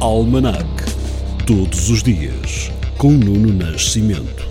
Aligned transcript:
Almanac. 0.00 0.64
Todos 1.44 1.90
os 1.90 2.04
dias, 2.04 2.70
com 2.96 3.10
Nuno 3.10 3.52
Nascimento. 3.52 4.46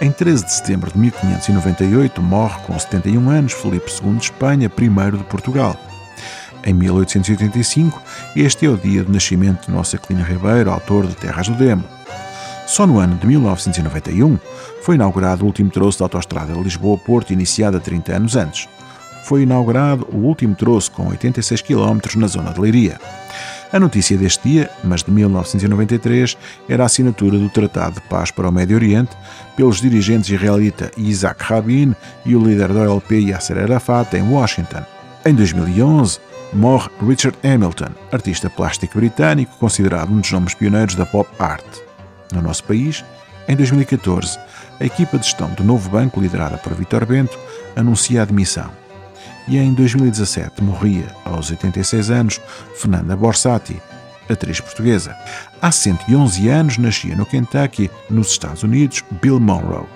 Em 0.00 0.12
13 0.12 0.44
de 0.44 0.52
setembro 0.52 0.92
de 0.92 0.98
1598 0.98 2.22
morre 2.22 2.60
com 2.62 2.78
71 2.78 3.30
anos 3.30 3.52
Felipe 3.52 3.90
II 3.90 4.12
de 4.12 4.24
Espanha, 4.26 4.70
primeiro 4.70 5.18
de 5.18 5.24
Portugal. 5.24 5.76
Em 6.64 6.74
1885, 6.74 8.02
este 8.36 8.66
é 8.66 8.68
o 8.68 8.76
dia 8.76 9.02
do 9.02 9.12
nascimento 9.12 9.66
de 9.66 9.72
Nossa 9.72 9.96
Aquilino 9.96 10.24
Ribeiro, 10.24 10.70
autor 10.70 11.06
de 11.06 11.14
Terras 11.16 11.48
do 11.48 11.54
Demo. 11.54 11.84
Só 12.66 12.86
no 12.86 12.98
ano 12.98 13.16
de 13.16 13.26
1991 13.26 14.38
foi 14.82 14.94
inaugurado 14.94 15.42
o 15.42 15.46
último 15.46 15.70
troço 15.70 15.98
da 15.98 16.04
autoestrada 16.04 16.52
de 16.52 16.60
Lisboa-Porto, 16.60 17.32
iniciado 17.32 17.78
há 17.78 17.80
30 17.80 18.14
anos 18.14 18.36
antes. 18.36 18.68
Foi 19.24 19.42
inaugurado 19.42 20.06
o 20.12 20.18
último 20.18 20.54
troço 20.54 20.92
com 20.92 21.08
86 21.08 21.62
km 21.62 21.98
na 22.16 22.26
zona 22.26 22.52
de 22.52 22.60
Leiria. 22.60 23.00
A 23.72 23.78
notícia 23.78 24.16
deste 24.16 24.48
dia, 24.48 24.70
mas 24.82 25.02
de 25.02 25.10
1993, 25.10 26.36
era 26.68 26.82
a 26.82 26.86
assinatura 26.86 27.38
do 27.38 27.48
Tratado 27.48 27.96
de 27.96 28.00
Paz 28.02 28.30
para 28.30 28.48
o 28.48 28.52
Médio 28.52 28.76
Oriente 28.76 29.16
pelos 29.56 29.80
dirigentes 29.80 30.28
israelita 30.28 30.90
Isaac 30.96 31.42
Rabin 31.44 31.94
e 32.26 32.34
o 32.34 32.42
líder 32.42 32.72
da 32.72 32.90
OLP 32.90 33.30
Yasser 33.30 33.58
Arafat 33.58 34.16
em 34.16 34.22
Washington. 34.22 34.82
Em 35.24 35.34
2011, 35.34 36.18
morre 36.52 36.90
Richard 37.06 37.38
Hamilton, 37.44 37.90
artista 38.12 38.50
plástico 38.50 38.98
britânico 38.98 39.56
considerado 39.58 40.10
um 40.10 40.20
dos 40.20 40.32
nomes 40.32 40.54
pioneiros 40.54 40.94
da 40.94 41.06
pop 41.06 41.28
art. 41.38 41.64
No 42.32 42.42
nosso 42.42 42.64
país, 42.64 43.04
em 43.48 43.56
2014, 43.56 44.38
a 44.78 44.84
equipa 44.84 45.18
de 45.18 45.24
gestão 45.24 45.50
do 45.50 45.64
novo 45.64 45.90
banco, 45.90 46.20
liderada 46.20 46.56
por 46.58 46.74
Vitor 46.74 47.04
Bento, 47.06 47.38
anuncia 47.76 48.20
a 48.20 48.22
admissão 48.22 48.70
e 49.50 49.58
em 49.58 49.74
2017 49.74 50.62
morria, 50.62 51.06
aos 51.24 51.50
86 51.50 52.10
anos, 52.10 52.40
Fernanda 52.76 53.16
Borsati, 53.16 53.82
atriz 54.28 54.60
portuguesa. 54.60 55.16
Há 55.60 55.72
111 55.72 56.48
anos 56.48 56.78
nascia 56.78 57.16
no 57.16 57.26
Kentucky, 57.26 57.90
nos 58.08 58.30
Estados 58.30 58.62
Unidos, 58.62 59.04
Bill 59.20 59.40
Monroe, 59.40 59.86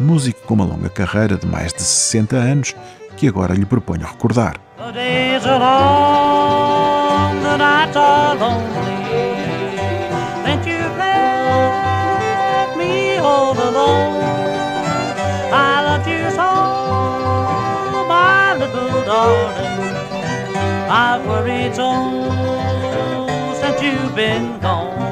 músico 0.00 0.40
com 0.46 0.54
uma 0.54 0.64
longa 0.64 0.88
carreira 0.88 1.36
de 1.36 1.46
mais 1.46 1.72
de 1.72 1.82
60 1.82 2.36
anos 2.36 2.74
que 3.16 3.28
agora 3.28 3.54
lhe 3.54 3.66
proponho 3.66 4.06
recordar. 4.06 4.63
days 4.94 5.44
are 5.44 5.58
long, 5.58 7.42
the 7.42 7.56
nights 7.56 7.96
are 7.96 8.36
lonely. 8.36 9.02
Since 10.44 10.66
you've 10.68 10.96
left 10.96 12.76
me 12.76 13.16
all 13.16 13.54
alone, 13.54 14.22
I 15.52 15.82
loved 15.88 16.06
you 16.06 16.30
so, 16.30 16.50
my 18.06 18.54
little 18.56 19.04
darling. 19.04 19.96
I've 20.88 21.26
worried 21.26 21.74
so 21.74 21.90
since 23.60 23.82
you've 23.82 24.14
been 24.14 24.60
gone. 24.60 25.03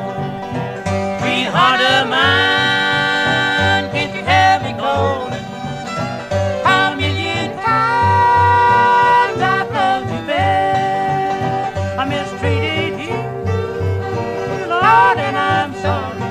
And 14.94 15.36
I'm 15.36 15.72
sorry. 15.74 16.21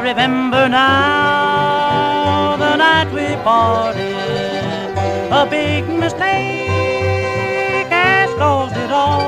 I 0.00 0.02
remember 0.02 0.66
now 0.66 2.56
the 2.56 2.74
night 2.76 3.12
we 3.12 3.36
parted. 3.44 4.16
A 5.30 5.44
big 5.44 5.86
mistake 5.90 6.70
has 7.92 8.30
caused 8.38 8.78
it 8.78 8.90
all. 8.90 9.20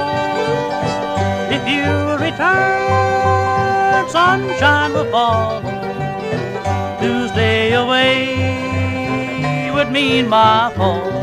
If 1.53 1.69
you 1.69 2.16
return, 2.16 4.09
sunshine 4.09 4.94
will 4.94 5.11
follow. 5.11 5.61
To 7.03 7.28
stay 7.28 7.75
away 7.75 9.71
would 9.75 9.93
mean 9.93 10.27
my 10.27 10.72
fall. 10.75 11.22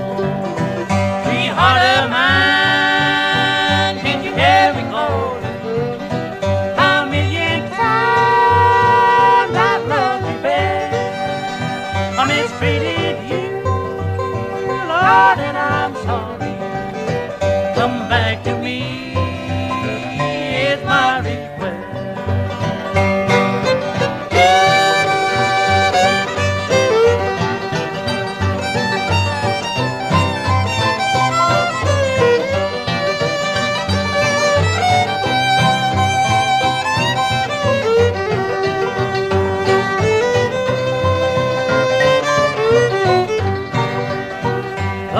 Lord, 15.10 15.49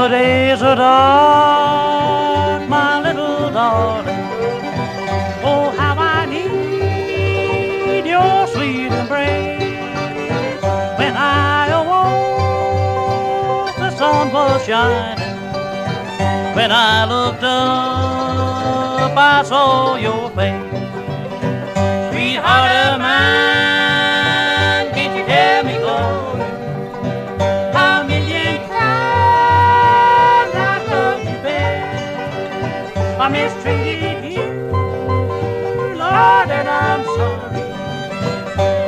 days 0.08 0.62
are 0.62 0.76
dark, 0.76 2.70
my 2.70 3.02
little 3.02 3.52
darling. 3.52 4.08
Oh, 5.44 5.72
how 5.78 5.96
I 5.98 6.26
need 6.26 8.06
your 8.06 8.48
sweet 8.48 8.92
embrace. 8.94 10.62
When 11.00 11.18
I 11.18 11.68
awoke, 11.80 13.76
the 13.76 13.90
sun 13.98 14.32
was 14.32 14.64
shining. 14.66 15.20
When 16.56 16.72
I 16.72 17.06
looked 17.06 17.44
up, 17.44 19.18
I 19.18 19.44
saw 19.44 19.96
your 19.98 20.30
face. 20.30 20.70
Sweetheart 22.12 22.72
of 22.86 23.00
mine, 23.02 23.59
I 33.22 33.28
mistreated 33.28 34.32
you, 34.32 34.48
Lord, 35.98 36.50
and 36.50 36.70
I'm 36.70 37.04
sorry. 37.04 37.66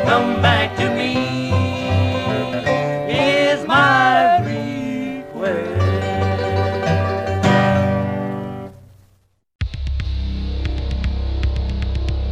Come 0.05 0.41
back 0.41 0.77
to 0.77 0.89
me, 0.89 1.51
is 3.09 3.67
my 3.67 4.39
request. 4.39 5.67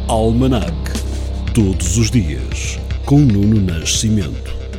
Almanac. 0.08 0.72
Todos 1.52 1.98
os 1.98 2.10
dias, 2.10 2.78
com 3.04 3.18
Nuno 3.18 3.60
Nascimento. 3.60 4.69